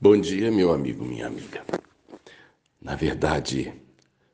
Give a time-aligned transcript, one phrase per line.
[0.00, 1.64] Bom dia, meu amigo, minha amiga.
[2.80, 3.72] Na verdade,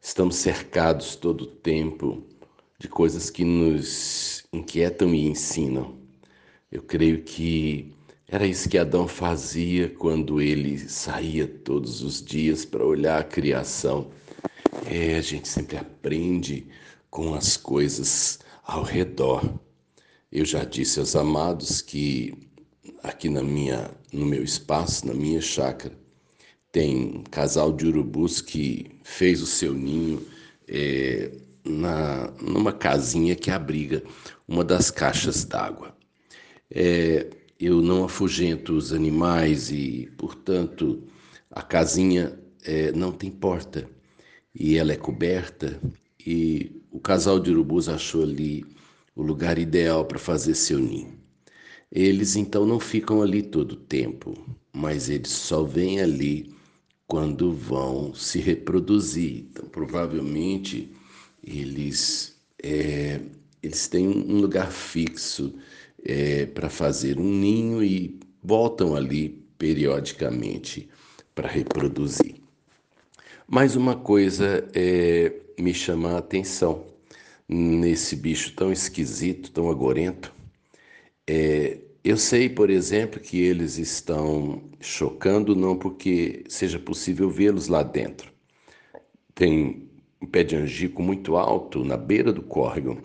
[0.00, 2.26] estamos cercados todo o tempo
[2.80, 5.96] de coisas que nos inquietam e ensinam.
[6.68, 7.94] Eu creio que
[8.26, 14.10] era isso que Adão fazia quando ele saía todos os dias para olhar a criação.
[14.84, 16.66] É, a gente sempre aprende
[17.08, 19.48] com as coisas ao redor.
[20.32, 22.50] Eu já disse aos amados que
[23.02, 25.94] aqui na minha, no meu espaço, na minha chácara,
[26.70, 30.26] tem um casal de urubus que fez o seu ninho
[30.68, 31.30] é,
[31.64, 34.02] na, numa casinha que abriga
[34.48, 35.94] uma das caixas d'água.
[36.70, 37.28] É,
[37.60, 41.02] eu não afugento os animais e, portanto,
[41.50, 43.88] a casinha é, não tem porta
[44.54, 45.80] e ela é coberta
[46.26, 48.64] e o casal de urubus achou ali
[49.14, 51.21] o lugar ideal para fazer seu ninho.
[51.92, 54.34] Eles então não ficam ali todo o tempo,
[54.72, 56.54] mas eles só vêm ali
[57.06, 59.44] quando vão se reproduzir.
[59.50, 60.90] Então, provavelmente,
[61.44, 63.20] eles, é,
[63.62, 65.54] eles têm um lugar fixo
[66.02, 70.88] é, para fazer um ninho e voltam ali periodicamente
[71.34, 72.36] para reproduzir.
[73.46, 76.86] Mais uma coisa é, me chama a atenção
[77.46, 80.32] nesse bicho tão esquisito, tão agorento.
[81.26, 87.82] É, eu sei, por exemplo, que eles estão chocando não porque seja possível vê-los lá
[87.82, 88.32] dentro.
[89.34, 89.88] Tem
[90.20, 93.02] um pé de angico muito alto na beira do córrego,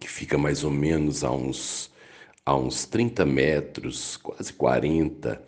[0.00, 1.90] que fica mais ou menos a uns,
[2.44, 5.42] a uns 30 metros, quase 40,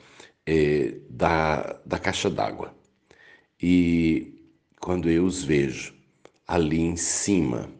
[0.46, 2.74] é, da, da caixa d'água.
[3.60, 4.34] E
[4.80, 5.94] quando eu os vejo
[6.46, 7.70] ali em cima,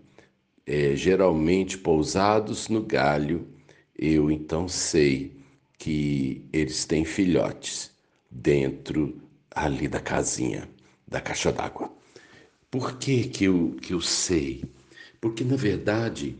[0.67, 3.54] é, geralmente pousados no galho,
[3.99, 5.33] eu então sei
[5.79, 7.91] que eles têm filhotes
[8.31, 10.69] dentro ali da casinha,
[11.07, 11.93] da caixa d'água.
[12.71, 14.65] Por que, que, eu, que eu sei?
[15.21, 16.37] Porque, na verdade,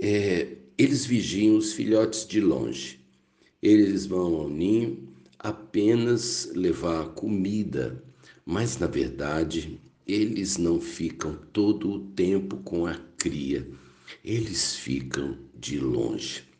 [0.00, 3.00] é, eles vigiam os filhotes de longe.
[3.60, 5.08] Eles vão ao ninho
[5.38, 8.02] apenas levar comida,
[8.44, 13.68] mas, na verdade, eles não ficam todo o tempo com a cria,
[14.24, 16.51] eles ficam de longe.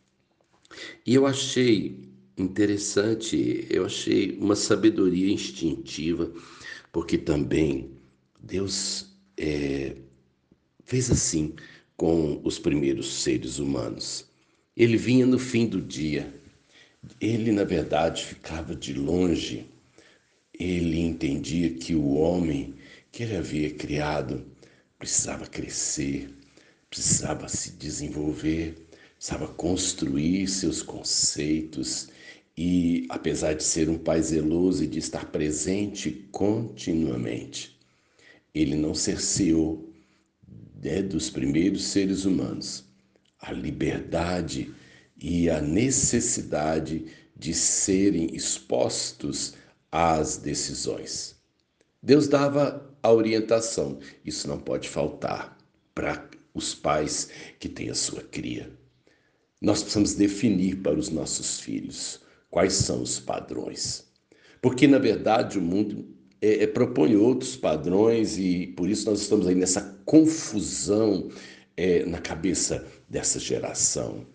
[1.06, 1.98] E eu achei
[2.36, 6.32] interessante, eu achei uma sabedoria instintiva,
[6.90, 7.90] porque também
[8.40, 9.96] Deus é,
[10.84, 11.54] fez assim
[11.96, 14.26] com os primeiros seres humanos.
[14.76, 16.32] Ele vinha no fim do dia,
[17.20, 19.66] ele na verdade ficava de longe,
[20.58, 22.74] ele entendia que o homem
[23.10, 24.46] que ele havia criado
[24.98, 26.30] precisava crescer,
[26.88, 28.74] precisava se desenvolver,
[29.22, 32.08] precisava construir seus conceitos
[32.58, 37.78] e, apesar de ser um pai zeloso e de estar presente continuamente,
[38.52, 39.88] ele não cerceou
[40.82, 42.84] né, dos primeiros seres humanos
[43.38, 44.74] a liberdade
[45.16, 47.06] e a necessidade
[47.36, 49.54] de serem expostos
[49.92, 51.36] às decisões.
[52.02, 55.56] Deus dava a orientação, isso não pode faltar
[55.94, 57.28] para os pais
[57.60, 58.81] que têm a sua cria.
[59.62, 64.04] Nós precisamos definir para os nossos filhos quais são os padrões.
[64.60, 66.04] Porque, na verdade, o mundo
[66.40, 71.30] é, é, propõe outros padrões e por isso nós estamos aí nessa confusão
[71.76, 74.26] é, na cabeça dessa geração.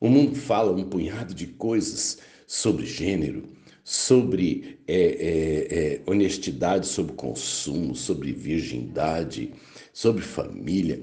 [0.00, 3.42] O mundo fala um punhado de coisas sobre gênero,
[3.82, 9.52] sobre é, é, é honestidade, sobre consumo, sobre virgindade,
[9.92, 11.02] sobre família.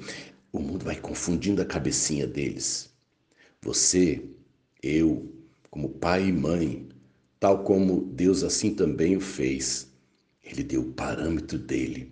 [0.54, 2.97] O mundo vai confundindo a cabecinha deles.
[3.64, 4.24] Você,
[4.82, 5.34] eu,
[5.70, 6.88] como pai e mãe,
[7.40, 9.92] tal como Deus assim também o fez,
[10.44, 12.12] ele deu o parâmetro dele.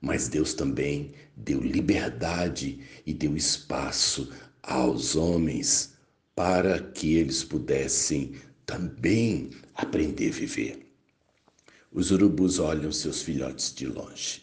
[0.00, 4.32] Mas Deus também deu liberdade e deu espaço
[4.62, 5.94] aos homens
[6.34, 10.86] para que eles pudessem também aprender a viver.
[11.90, 14.42] Os urubus olham seus filhotes de longe.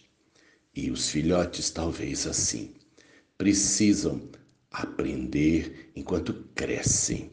[0.76, 2.74] E os filhotes, talvez assim,
[3.38, 4.28] precisam
[4.74, 7.32] aprender enquanto crescem,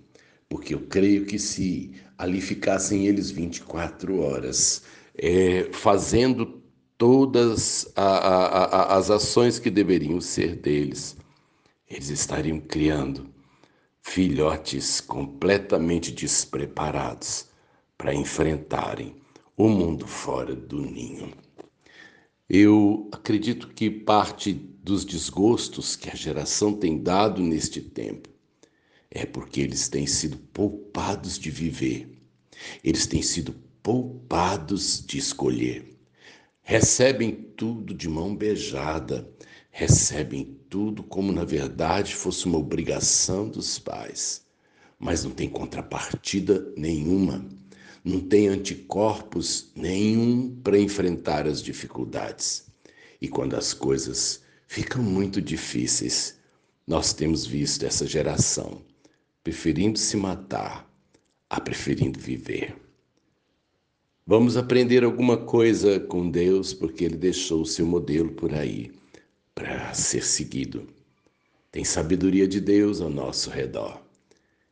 [0.48, 4.82] porque eu creio que se ali ficassem eles 24 horas
[5.16, 6.62] é, fazendo
[6.98, 11.16] todas a, a, a, as ações que deveriam ser deles,
[11.88, 13.31] eles estariam criando
[14.02, 17.46] filhotes completamente despreparados
[17.96, 19.16] para enfrentarem
[19.56, 21.32] o mundo fora do ninho.
[22.52, 28.29] Eu acredito que parte dos desgostos que a geração tem dado neste tempo
[29.08, 32.20] é porque eles têm sido poupados de viver,
[32.82, 35.97] eles têm sido poupados de escolher.
[36.61, 39.32] Recebem tudo de mão beijada,
[39.70, 44.44] recebem tudo como na verdade fosse uma obrigação dos pais,
[44.99, 47.49] mas não tem contrapartida nenhuma,
[48.05, 52.67] não tem anticorpos nenhum para enfrentar as dificuldades.
[53.20, 56.38] E quando as coisas ficam muito difíceis,
[56.87, 58.82] nós temos visto essa geração
[59.44, 60.88] preferindo se matar
[61.49, 62.76] a preferindo viver.
[64.26, 68.93] Vamos aprender alguma coisa com Deus, porque Ele deixou o seu modelo por aí
[69.55, 70.87] para ser seguido.
[71.73, 74.00] Tem sabedoria de Deus ao nosso redor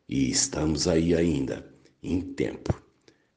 [0.09, 1.69] e estamos aí ainda
[2.03, 2.88] em tempo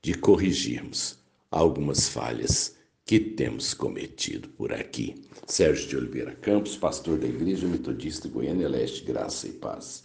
[0.01, 1.19] de corrigirmos
[1.51, 2.75] algumas falhas
[3.05, 5.21] que temos cometido por aqui.
[5.45, 9.99] Sérgio de Oliveira Campos, pastor da Igreja Metodista Goiânia Leste, Graça e Paz.